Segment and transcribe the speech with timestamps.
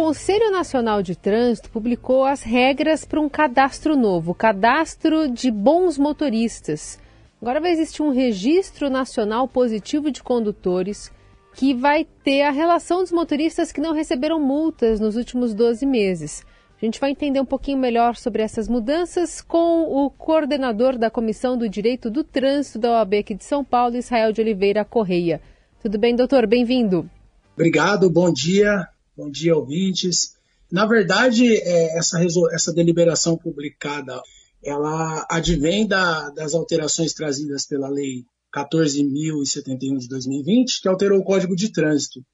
[0.00, 7.00] Conselho Nacional de Trânsito publicou as regras para um cadastro novo, cadastro de bons motoristas.
[7.42, 11.10] Agora vai existir um registro nacional positivo de condutores
[11.52, 16.46] que vai ter a relação dos motoristas que não receberam multas nos últimos 12 meses.
[16.80, 21.58] A gente vai entender um pouquinho melhor sobre essas mudanças com o coordenador da Comissão
[21.58, 25.40] do Direito do Trânsito da OAB aqui de São Paulo, Israel de Oliveira Correia.
[25.82, 26.46] Tudo bem, doutor?
[26.46, 27.10] Bem-vindo.
[27.56, 28.86] Obrigado, bom dia.
[29.18, 30.36] Bom dia, ouvintes.
[30.70, 32.20] Na verdade, é, essa,
[32.52, 34.22] essa deliberação publicada,
[34.64, 38.24] ela advém da, das alterações trazidas pela Lei
[38.56, 42.24] 14.071 de 2020, que alterou o Código de Trânsito.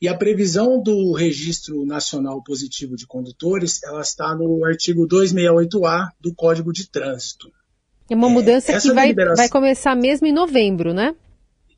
[0.00, 6.32] E a previsão do Registro Nacional Positivo de Condutores, ela está no artigo 268A do
[6.32, 7.50] Código de Trânsito.
[8.08, 9.42] É uma mudança é, que vai, deliberação...
[9.42, 11.16] vai começar mesmo em novembro, né?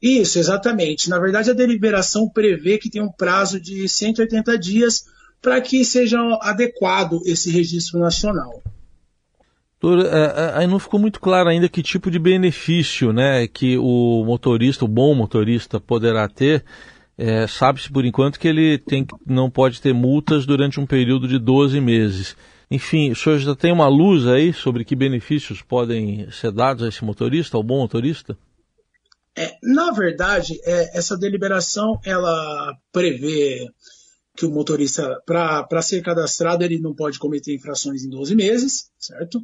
[0.05, 1.09] Isso, exatamente.
[1.09, 5.07] Na verdade, a deliberação prevê que tem um prazo de 180 dias
[5.41, 8.63] para que seja adequado esse registro nacional.
[9.81, 13.79] Doutor, é, é, aí não ficou muito claro ainda que tipo de benefício né, que
[13.79, 16.63] o motorista, o bom motorista, poderá ter
[17.17, 21.39] é, Sabe-se por enquanto que ele tem, não pode ter multas durante um período de
[21.39, 22.37] 12 meses.
[22.71, 26.89] Enfim, o senhor já tem uma luz aí sobre que benefícios podem ser dados a
[26.89, 28.37] esse motorista, ao bom motorista?
[29.37, 33.69] É, na verdade, é, essa deliberação ela prevê
[34.37, 39.41] que o motorista, para ser cadastrado, ele não pode cometer infrações em 12 meses, certo?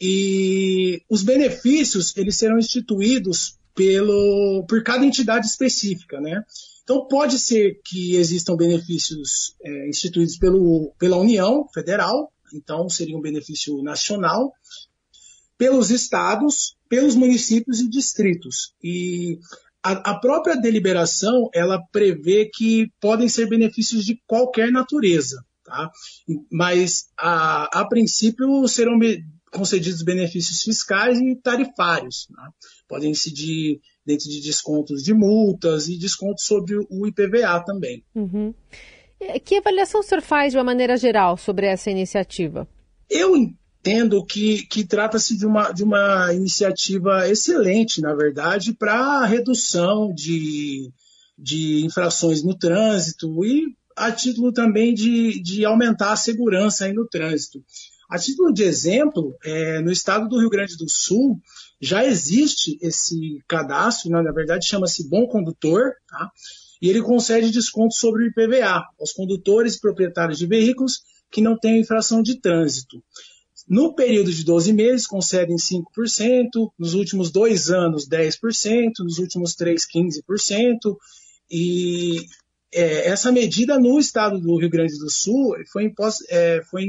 [0.00, 6.42] E os benefícios eles serão instituídos pelo, por cada entidade específica, né?
[6.82, 13.22] Então, pode ser que existam benefícios é, instituídos pelo, pela União Federal, então seria um
[13.22, 14.52] benefício nacional,
[15.56, 18.72] pelos estados, pelos municípios e distritos.
[18.80, 19.40] E
[19.82, 25.90] a, a, própria deliberação ela prevê que podem ser benefícios de qualquer natureza, tá?
[26.52, 28.96] mas a, a princípio serão
[29.50, 32.28] concedidos benefícios fiscais e tarifários.
[32.30, 32.48] Né?
[32.86, 38.04] Podem incidir dentro de descontos de multas e descontos sobre o IPVA também.
[38.14, 38.54] Uhum.
[39.44, 42.68] Que avaliação o senhor faz de uma maneira geral sobre essa iniciativa?
[43.10, 43.34] Eu
[43.84, 50.90] entendo que, que trata-se de uma, de uma iniciativa excelente, na verdade, para redução de,
[51.38, 57.62] de infrações no trânsito e a título também de, de aumentar a segurança no trânsito.
[58.08, 61.38] A título de exemplo, é, no estado do Rio Grande do Sul,
[61.78, 64.22] já existe esse cadastro, né?
[64.22, 66.30] na verdade chama-se Bom Condutor, tá?
[66.80, 71.58] e ele concede desconto sobre o IPVA aos condutores e proprietários de veículos que não
[71.58, 73.02] têm infração de trânsito.
[73.66, 79.86] No período de 12 meses, concedem 5%, nos últimos dois anos, 10%, nos últimos três,
[79.86, 80.96] 15%,
[81.50, 82.18] e
[82.72, 86.86] é, essa medida no estado do Rio Grande do Sul foi, imposta, é, foi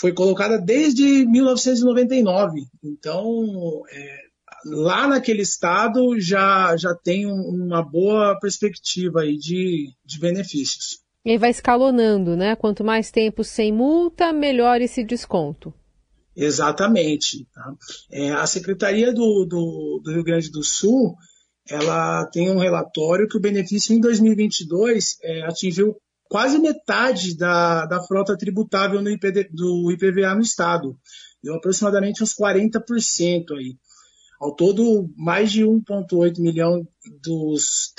[0.00, 2.66] foi colocada desde 1999.
[2.82, 4.18] Então, é,
[4.64, 11.04] lá naquele estado já, já tem uma boa perspectiva aí de, de benefícios.
[11.26, 12.54] E aí vai escalonando, né?
[12.54, 15.74] Quanto mais tempo sem multa, melhor esse desconto.
[16.36, 17.48] Exatamente.
[17.52, 17.74] Tá?
[18.12, 21.16] É, a Secretaria do, do, do, Rio Grande do Sul
[21.68, 25.96] ela tem um relatório que o benefício em 2022 é, atingiu
[26.28, 30.96] quase metade da, da frota tributável no IPD, do IPVA no estado.
[31.42, 33.76] Deu aproximadamente uns 40% aí.
[34.40, 36.86] Ao todo, mais de 1,8 milhão
[37.20, 37.92] dos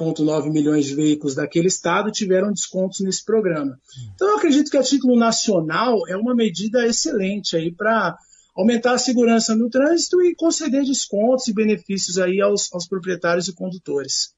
[0.00, 3.78] 3,9 milhões de veículos daquele estado tiveram descontos nesse programa.
[4.14, 8.16] Então, eu acredito que a título nacional é uma medida excelente aí para
[8.56, 13.54] aumentar a segurança no trânsito e conceder descontos e benefícios aí aos, aos proprietários e
[13.54, 14.34] condutores.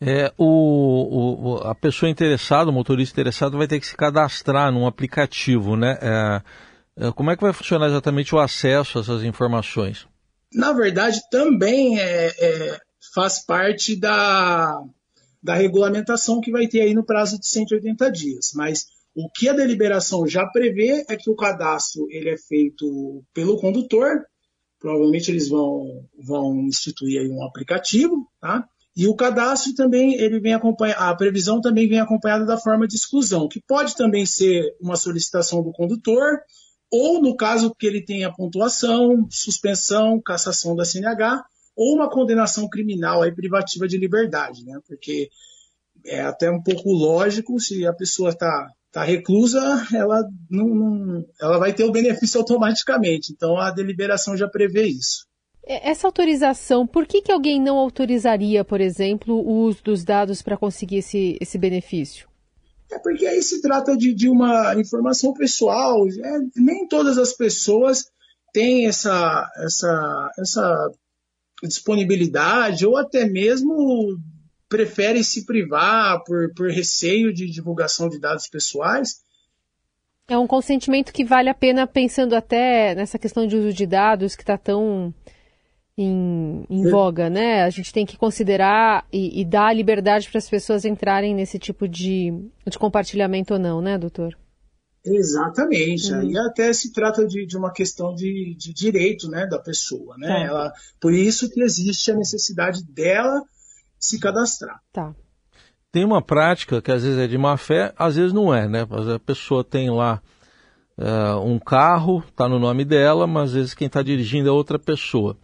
[0.00, 4.86] É, o, o, a pessoa interessada, o motorista interessado, vai ter que se cadastrar num
[4.86, 5.96] aplicativo, né?
[6.00, 6.42] É,
[6.96, 10.06] é, como é que vai funcionar exatamente o acesso a essas informações?
[10.52, 12.78] Na verdade, também é, é,
[13.14, 14.82] faz parte da,
[15.42, 18.52] da regulamentação que vai ter aí no prazo de 180 dias.
[18.54, 23.58] Mas o que a deliberação já prevê é que o cadastro ele é feito pelo
[23.58, 24.24] condutor.
[24.78, 28.66] Provavelmente eles vão, vão instituir aí um aplicativo, tá?
[28.94, 32.94] E o cadastro também ele vem acompanhar, a previsão também vem acompanhada da forma de
[32.94, 36.40] exclusão, que pode também ser uma solicitação do condutor,
[36.90, 41.42] ou no caso que ele tenha pontuação, suspensão, cassação da CNH,
[41.76, 44.78] ou uma condenação criminal aí, privativa de liberdade, né?
[44.86, 45.28] Porque
[46.04, 49.60] é até um pouco lógico, se a pessoa está tá reclusa,
[49.94, 53.32] ela, não, não, ela vai ter o benefício automaticamente.
[53.32, 55.26] Então a deliberação já prevê isso.
[55.64, 60.42] É, essa autorização, por que, que alguém não autorizaria, por exemplo, o uso dos dados
[60.42, 62.28] para conseguir esse, esse benefício?
[62.90, 66.06] É porque aí se trata de, de uma informação pessoal.
[66.06, 68.04] É, nem todas as pessoas
[68.52, 70.90] têm essa, essa, essa
[71.62, 74.18] disponibilidade ou até mesmo
[74.68, 79.20] preferem se privar por, por receio de divulgação de dados pessoais.
[80.28, 84.34] É um consentimento que vale a pena pensando até nessa questão de uso de dados
[84.34, 85.12] que está tão
[85.96, 87.64] em, em, voga, né?
[87.64, 91.86] A gente tem que considerar e, e dar liberdade para as pessoas entrarem nesse tipo
[91.86, 92.32] de,
[92.66, 94.36] de compartilhamento ou não, né, doutor?
[95.04, 96.12] Exatamente.
[96.12, 96.20] Uhum.
[96.20, 100.16] Aí até se trata de, de uma questão de, de, direito né, da pessoa.
[100.16, 100.28] Né?
[100.28, 100.44] Tá.
[100.44, 103.42] Ela, por isso que existe a necessidade dela
[103.98, 104.80] se cadastrar.
[104.92, 105.14] Tá.
[105.90, 108.86] Tem uma prática que às vezes é de má fé, às vezes não é, né?
[109.14, 110.22] A pessoa tem lá
[110.96, 114.78] uh, um carro, está no nome dela, mas às vezes quem está dirigindo é outra
[114.78, 115.36] pessoa.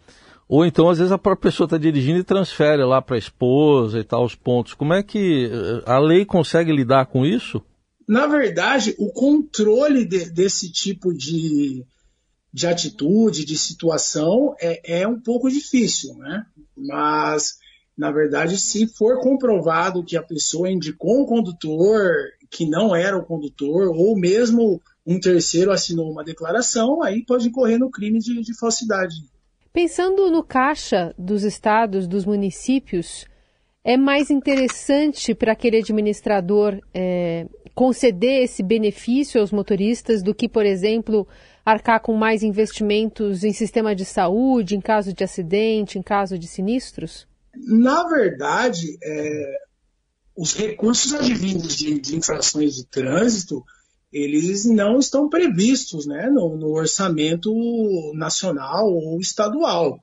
[0.49, 3.99] Ou então, às vezes, a própria pessoa está dirigindo e transfere lá para a esposa
[3.99, 4.73] e tal os pontos.
[4.73, 7.61] Como é que eh, a lei consegue lidar com isso?
[8.09, 11.85] Na verdade, o controle de, desse tipo de,
[12.51, 16.43] de atitude, de situação, é, é um pouco difícil, né?
[16.75, 17.59] Mas,
[17.95, 22.11] na verdade, se for comprovado que a pessoa indicou um condutor
[22.49, 27.77] que não era o condutor, ou mesmo um terceiro assinou uma declaração, aí pode incorrer
[27.77, 29.17] no crime de, de falsidade.
[29.71, 33.27] Pensando no caixa dos estados, dos municípios,
[33.83, 40.65] é mais interessante para aquele administrador é, conceder esse benefício aos motoristas do que, por
[40.65, 41.27] exemplo,
[41.65, 46.47] arcar com mais investimentos em sistema de saúde, em caso de acidente, em caso de
[46.47, 47.27] sinistros?
[47.55, 49.57] Na verdade, é,
[50.35, 53.63] os recursos advindos de, de infrações de trânsito
[54.11, 57.51] eles não estão previstos né, no, no orçamento
[58.15, 59.99] nacional ou estadual.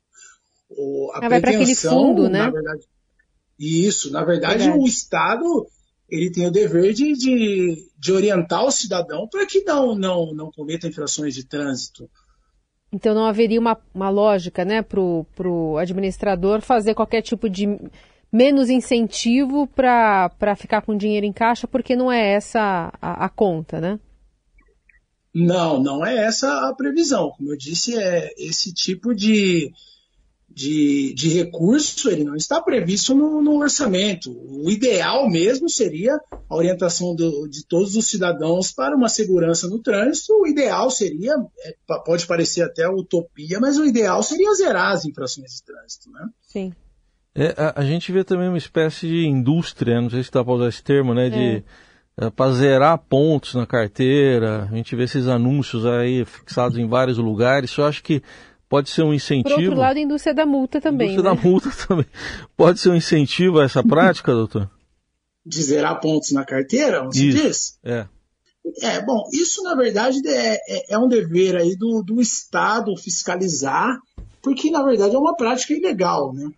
[0.68, 2.38] O, a ah, vai para aquele fundo, né?
[2.38, 2.86] Na verdade,
[3.58, 5.66] isso, na verdade, verdade, o Estado
[6.08, 10.50] ele tem o dever de, de, de orientar o cidadão para que não, não, não
[10.52, 12.08] cometa infrações de trânsito.
[12.92, 17.66] Então não haveria uma, uma lógica né, para o administrador fazer qualquer tipo de
[18.32, 23.80] menos incentivo para ficar com dinheiro em caixa, porque não é essa a, a, conta,
[23.80, 23.98] né?
[25.34, 27.30] Não, não é essa a previsão.
[27.30, 29.70] Como eu disse, é esse tipo de,
[30.56, 34.32] de, de recurso ele não está previsto no, no orçamento.
[34.32, 36.18] O ideal mesmo seria
[36.48, 40.32] a orientação do, de todos os cidadãos para uma segurança no trânsito.
[40.32, 41.74] O ideal seria, é,
[42.06, 46.26] pode parecer até utopia, mas o ideal seria zerar as infrações de trânsito, né?
[46.40, 46.72] Sim.
[47.34, 50.54] É, a, a, gente vê também uma espécie de indústria, não sei se dá para
[50.54, 51.28] usar esse termo, né?
[51.28, 51.62] De
[52.18, 52.28] é.
[52.28, 54.62] é para zerar pontos na carteira.
[54.72, 57.76] A gente vê esses anúncios aí fixados em vários lugares.
[57.76, 58.22] Eu acho que
[58.68, 59.54] pode ser um incentivo.
[59.54, 61.12] Por outro lado, a indústria da multa também.
[61.12, 61.36] Indústria né?
[61.36, 62.06] da multa também.
[62.56, 64.70] Pode ser um incentivo a essa prática, doutor?
[65.44, 67.78] De zerar pontos na carteira, você isso, diz?
[67.84, 68.06] É.
[68.82, 73.96] É, bom, isso na verdade é, é, é um dever aí do, do Estado fiscalizar,
[74.42, 76.50] porque na verdade é uma prática ilegal, né?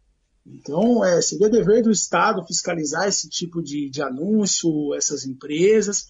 [0.46, 6.06] Então, é, seria dever do Estado fiscalizar esse tipo de, de anúncio, essas empresas,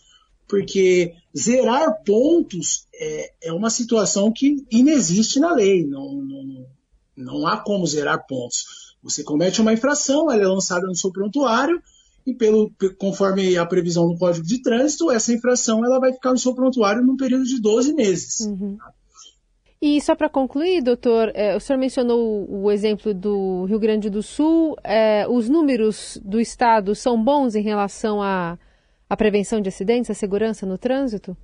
[0.48, 6.66] porque zerar pontos é, é uma situação que inexiste na lei, não, não,
[7.16, 8.96] não há como zerar pontos.
[9.02, 11.80] Você comete uma infração, ela é lançada no seu prontuário,
[12.26, 16.38] e pelo, conforme a previsão do Código de Trânsito, essa infração ela vai ficar no
[16.38, 18.40] seu prontuário num período de 12 meses.
[18.40, 18.76] Uhum.
[19.80, 24.22] E só para concluir, doutor, é, o senhor mencionou o exemplo do Rio Grande do
[24.22, 24.76] Sul.
[24.82, 28.58] É, os números do Estado são bons em relação à,
[29.08, 31.36] à prevenção de acidentes, à segurança no trânsito?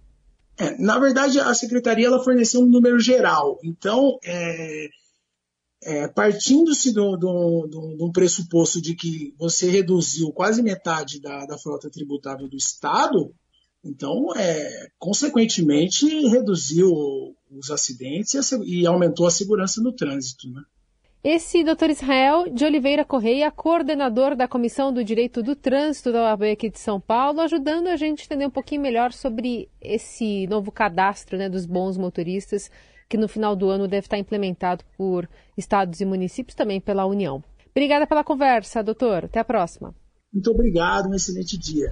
[0.56, 3.58] É, na verdade, a Secretaria ela forneceu um número geral.
[3.64, 4.88] Então, é,
[5.82, 12.48] é, partindo-se de um pressuposto de que você reduziu quase metade da, da frota tributável
[12.48, 13.34] do Estado,
[13.84, 16.90] então, é, consequentemente, reduziu
[17.50, 18.32] os acidentes
[18.64, 20.48] e aumentou a segurança no trânsito.
[20.48, 20.62] Né?
[21.26, 26.42] Esse doutor Israel de Oliveira Correia, coordenador da Comissão do Direito do Trânsito da OAB
[26.52, 30.70] aqui de São Paulo, ajudando a gente a entender um pouquinho melhor sobre esse novo
[30.70, 32.70] cadastro né, dos bons motoristas,
[33.08, 35.26] que no final do ano deve estar implementado por
[35.56, 37.42] estados e municípios, também pela União.
[37.70, 39.24] Obrigada pela conversa, doutor.
[39.24, 39.94] Até a próxima.
[40.30, 41.90] Muito obrigado, um excelente dia.